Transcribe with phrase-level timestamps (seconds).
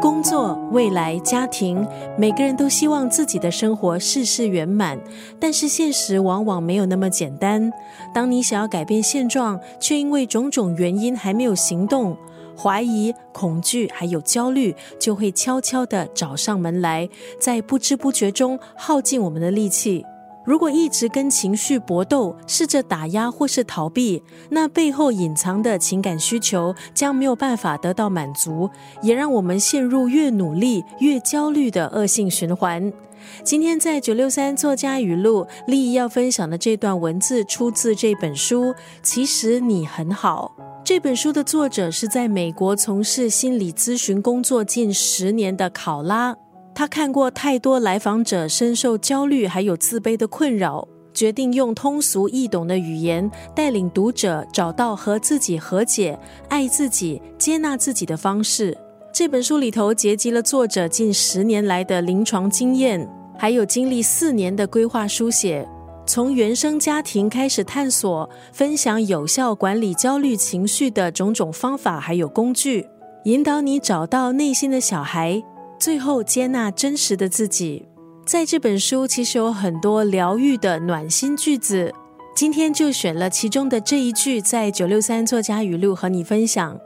[0.00, 1.86] 工作、未来、家庭，
[2.18, 4.98] 每个人都希望自己的生活事事圆满，
[5.40, 7.72] 但是现实往往没有那么简单。
[8.12, 12.14] 当你想要改变现状，却因为种种原因还没有行动，
[12.54, 17.08] 怀疑、恐惧还有焦虑就会悄悄的找上门来，
[17.38, 20.04] 在不知不觉中耗尽我们的力气。
[20.44, 28.68] 如果一直跟情绪搏斗，试着打压或是逃避，那背后隐藏的情感需求将没有办法得到满足，
[29.02, 32.92] 也让我们陷入越努力越焦虑的恶性循环。
[33.42, 38.74] 今天在九六三作家语录，丽怡要分享的这段文字出自这本书。
[39.02, 40.54] 其实你很好。
[40.84, 46.36] 这本书的作者是在美国从事心理咨询工作近十年的考拉。
[46.74, 58.76] 他看过太多来访者深受焦虑还有自卑的困扰，决定用通俗易懂的语言带领读者找到和自己和解、爱自己、接纳自己的方式。
[59.12, 63.08] 这本书里头结集了作者近十年来的临床经验，
[63.38, 65.64] 还有经历四年的规划书写，
[66.04, 72.88] 从原生家庭开始探索，分享有效管理焦虑情绪的种种方法还有工具，
[73.26, 75.40] 引导你找到内心的小孩。
[75.84, 77.84] 最后接纳真实的自己，
[78.24, 81.92] 在这本书其实有很多疗愈的暖心句子，
[82.34, 86.80] 今天就选了其中的这一句，在九六三作家语录和你分享。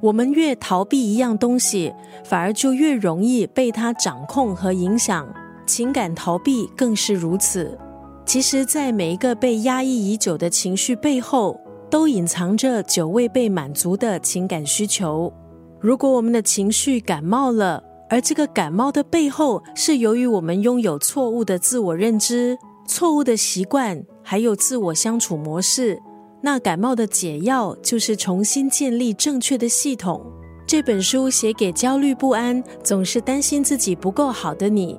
[0.00, 1.92] 我们越逃避一样东西，
[2.24, 5.26] 反而就越容易被它掌控和影响。
[5.66, 7.76] 情感逃避更是如此。
[8.24, 15.32] 其实，在每一个被压抑已久的情绪背后，都隐藏着久未被满足的情感需求。
[15.80, 26.00] 如果我们的情绪感冒了，而这个感冒的背后，是由于我们拥有错误的自我认知、错误的习惯，还有自我相处模式。
[26.40, 30.24] 那感冒的解药就是重新建立正确的系统。
[30.66, 34.98] 这本书写给焦虑不安、总是担心自己不够好的你。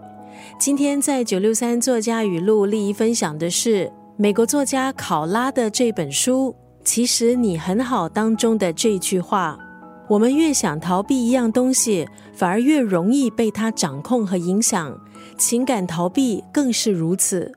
[0.60, 6.54] 今天在九六三作家语录利益分享的是美国作家考拉的这本书。
[6.84, 9.58] 其实你很好当中的这句话。
[10.08, 14.98] 我们越想逃避一样东西，反而越容易被它掌控和影响。
[15.38, 17.54] 情感逃避更是如此。